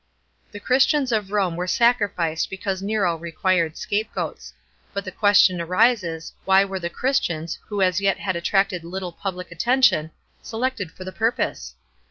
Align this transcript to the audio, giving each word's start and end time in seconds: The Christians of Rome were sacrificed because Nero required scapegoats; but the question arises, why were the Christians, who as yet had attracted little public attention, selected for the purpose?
The 0.51 0.59
Christians 0.59 1.11
of 1.11 1.31
Rome 1.31 1.55
were 1.55 1.67
sacrificed 1.67 2.49
because 2.49 2.81
Nero 2.81 3.15
required 3.15 3.77
scapegoats; 3.77 4.51
but 4.93 5.05
the 5.05 5.11
question 5.11 5.61
arises, 5.61 6.33
why 6.43 6.65
were 6.65 6.79
the 6.79 6.89
Christians, 6.89 7.59
who 7.67 7.83
as 7.83 8.01
yet 8.01 8.17
had 8.17 8.35
attracted 8.35 8.83
little 8.83 9.11
public 9.11 9.51
attention, 9.51 10.09
selected 10.41 10.91
for 10.91 11.03
the 11.03 11.11
purpose? 11.11 11.75